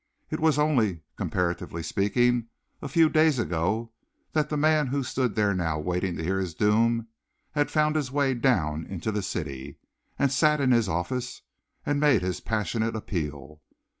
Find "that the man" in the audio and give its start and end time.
4.31-4.87